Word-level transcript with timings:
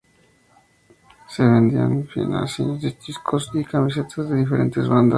Se 1.29 1.43
vendían 1.43 2.07
fanzines, 2.07 2.97
discos 3.05 3.51
y 3.53 3.63
camisetas 3.63 4.27
de 4.29 4.37
diferentes 4.37 4.89
bandas. 4.89 5.09